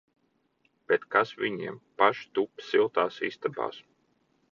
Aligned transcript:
Bet 0.91 1.03
kas 1.15 1.33
viņiem! 1.41 1.77
Paši 2.03 2.25
tup 2.39 2.65
siltās 2.69 3.21
istabās! 3.29 3.79